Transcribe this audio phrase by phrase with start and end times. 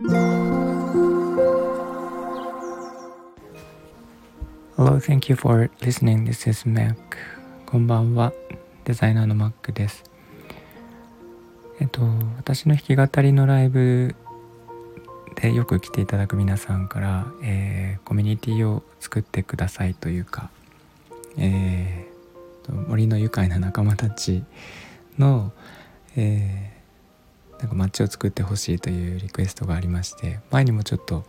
[0.00, 0.14] Hello,
[5.00, 6.24] thank you for listening.
[6.24, 6.94] This is Mac.
[7.66, 8.32] こんばんは。
[8.84, 10.04] デザイナーの Mac です。
[11.80, 12.02] えっと、
[12.36, 14.14] 私の弾き語りのライブ
[15.34, 20.48] でよく来ていただく皆さんから、えー、コミュニティを作ってくださいというか、
[21.36, 24.44] えー、森の愉快な仲間たち
[25.18, 25.50] の、
[26.16, 26.77] えー、
[27.60, 31.24] なんか街を作ってほしいというリクエストがありまして前にもちょっと、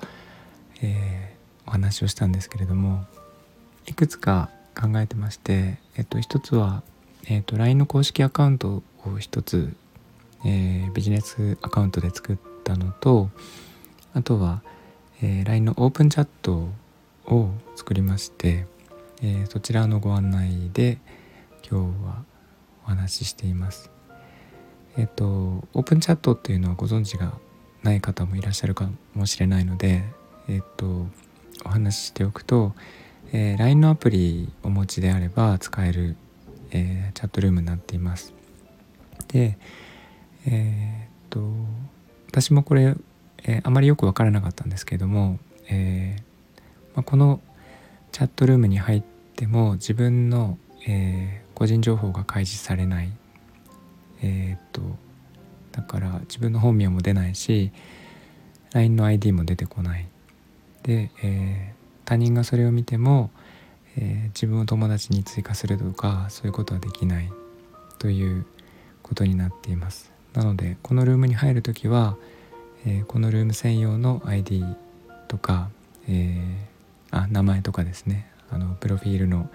[0.81, 3.05] えー、お話をしたんですけれども
[3.87, 4.49] いくつか
[4.79, 6.83] 考えてまして、えっと、一つは、
[7.27, 9.73] えっと、LINE の公式アカウントを一つ、
[10.45, 13.29] えー、ビジネスアカウントで作ったのと
[14.13, 14.61] あとは、
[15.21, 16.69] えー、LINE のオープンチャット
[17.25, 18.65] を作りまして、
[19.21, 20.99] えー、そちらのご案内で
[21.69, 22.23] 今日は
[22.85, 23.98] お話ししています。
[24.99, 27.33] えっ、とオープンチャットっていうのはご存知が
[27.83, 30.03] ない方もいらっしゃるかもしれないので、
[30.49, 31.07] えっ、と
[31.65, 32.75] お話ししておくと、
[33.31, 36.17] えー、LINE のアプリをお持ちであれば使える、
[36.71, 38.33] えー、チャットルームになっています。
[39.29, 39.57] で、
[40.45, 41.49] えっと
[42.27, 42.95] 私もこれ
[43.43, 46.17] え、あまりよく分からなかったんですけれども、え
[46.93, 47.41] まあ、この
[48.11, 49.03] チャットルームに入っ
[49.35, 53.11] ても自分の、え、個人情報が開示されない
[54.21, 54.81] えっと
[55.71, 57.71] だから自分の本名も出ないし
[58.73, 60.07] LINE の ID も出てこない。
[60.83, 63.31] で、えー、他人がそれを見ても、
[63.97, 67.31] えー、自分を友達に追加するとかそういうことはできない。
[67.97, 68.45] という
[69.03, 70.11] ことになっています。
[70.33, 72.15] なのでこのルームに入る時は
[72.85, 74.63] えー、このルーム専用の ID
[75.27, 75.69] とか、
[76.07, 78.31] えー、あ名前とかですね。
[78.51, 79.49] あのプロフィールの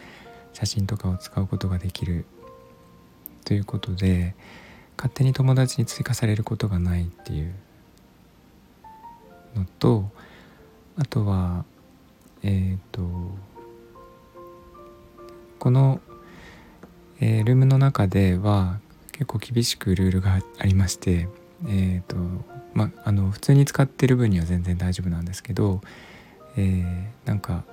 [0.52, 2.26] 写真とかを使うことができる
[3.44, 4.34] ということで
[4.96, 7.54] 勝手に友達に追加されることがないっていう
[9.54, 10.10] のと
[10.96, 11.64] あとは
[12.42, 13.02] えっ、ー、と
[15.58, 16.00] この、
[17.20, 18.78] えー、ルームの中では
[19.12, 21.28] 結構厳しくルールがありまして
[21.66, 22.16] えっ、ー、と
[22.74, 25.80] まあの普通に使ってる分には全然大丈夫なんですけど、
[26.56, 27.64] えー、なんか、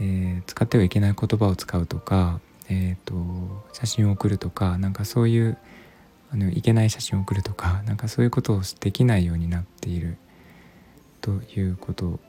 [0.00, 2.40] えー、使ってはいけない言葉を使うとか、
[2.70, 3.14] えーと、
[3.72, 5.58] 写真を送るとかなんかそういう
[6.30, 10.16] あのいけない写真を送るとかなんかそういうことをできないようになっている
[11.20, 12.20] ということ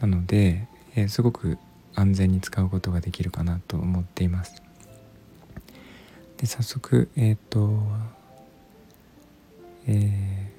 [0.00, 1.58] なので、えー、すごく
[1.94, 4.62] 安全に使うことができるかなと思っています。
[6.36, 7.82] で早速、えーと
[9.86, 10.52] え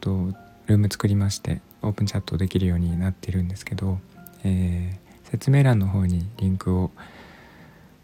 [0.00, 0.32] と
[0.66, 3.98] ルーム作りましてオープンチャットできるようになっているんですけど、
[4.44, 6.90] えー、説明欄の方にリンクを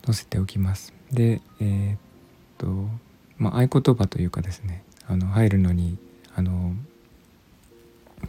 [0.05, 0.93] 載せておきます。
[1.13, 1.99] で、えー、っ
[2.59, 2.67] と、
[3.39, 5.99] まあ、合言葉というかですねあの入るのに
[6.35, 6.75] あの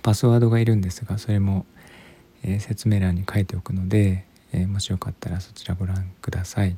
[0.02, 1.66] パスワードがいるんですがそれも、
[2.44, 6.76] えー、説明欄に書いておくので、えー、もしよかったらそちらご覧ください。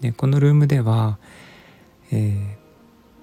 [0.00, 1.18] でこのルームでは、
[2.12, 2.56] え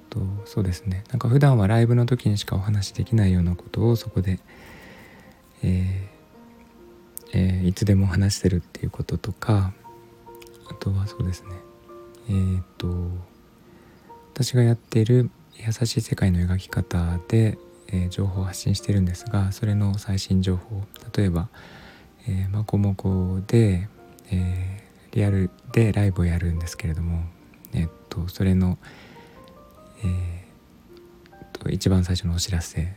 [0.10, 4.40] とそうですねなんか普段はライブの時にしかお話しできないようなことをそこで、
[5.64, 9.74] えーえー、いつでも話してるっていうこととか
[10.70, 11.50] あとはそうですね。
[12.30, 12.88] えっ、と
[14.34, 17.58] 私がやっている優しい世界の描き方で、
[17.88, 20.84] えー、情報を発信してるんですがそれの最新情報
[21.16, 21.48] 例えば、
[22.28, 23.88] えー、マコモコで、
[24.32, 27.24] えー、リアルでライブをやるんですけれども
[27.74, 28.78] えっとそれの、
[30.04, 30.38] えー、
[31.58, 32.96] と一番最初のお知らせ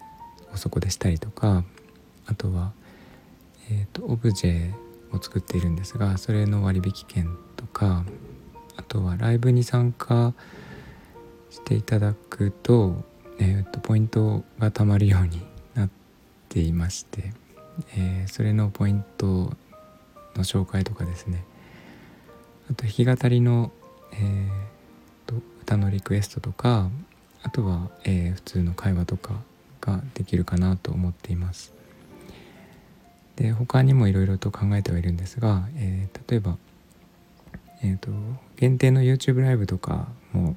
[0.52, 1.64] をそこでしたりとか
[2.26, 2.72] あとは、
[3.70, 4.72] えーと、オブジェ
[5.12, 8.04] を作っているんですがそれの割引券とか
[8.76, 10.32] あとはライブに参加
[11.50, 13.04] していただくと,、
[13.38, 15.42] えーと、ポイントがたまるように
[15.74, 15.90] なっ
[16.48, 17.32] ていまして、
[17.96, 19.54] えー、それのポイントの
[20.44, 21.44] 紹介とかですね
[22.70, 23.72] あと弾き語りの、
[24.12, 24.70] えー
[25.70, 26.90] 歌のリクエストとか
[27.44, 29.34] あとは、えー、普通の会話とか
[29.80, 31.72] ができるかなと思っています。
[33.36, 36.58] で他にもいろいろと考えてはいるんですが、えー、例えば、
[37.82, 38.10] えーと、
[38.56, 40.56] 限定の YouTube ライブとかも、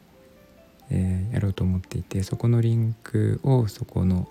[0.89, 4.27] えー、やろうと思っていてそこのリンクをそこの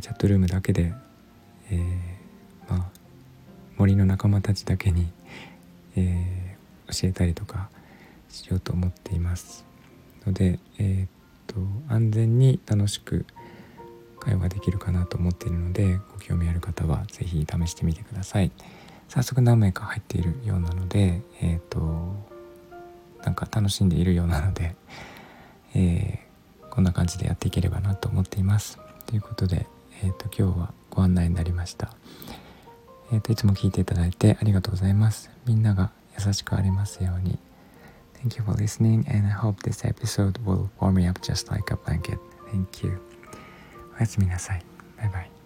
[0.00, 0.92] チャットルームだけで、
[1.70, 2.84] えー、まあ、
[3.76, 5.08] 森の仲間たちだけに、
[5.96, 6.56] え
[6.88, 7.68] 教えたりとか
[8.28, 9.64] しようと思っています。
[10.26, 11.56] ので、え、っと
[11.88, 13.26] 安全に楽しく
[14.20, 18.52] 会話できるかなと思っているのでご興味ある方は是非試してみてください
[19.10, 22.30] 早速何名か入っているようなのでえー、っと
[23.24, 24.74] なんか楽しんでいるようなので、
[25.74, 28.78] えー、こんな感じでやっていければなと思っています。
[29.06, 29.66] ということで、
[30.02, 31.94] えーと、今日はご案内になりました。
[33.12, 35.30] えーと、いつも聞いていただいてありがとうございます。
[35.46, 37.38] みんなが優しくありますように。
[38.22, 41.76] Thank you for listening and I hope this episode will warm me up just like a
[41.76, 42.18] blanket.
[42.52, 43.00] Thank you.
[43.96, 44.64] おやすみなさい。
[44.98, 45.39] バイバイ。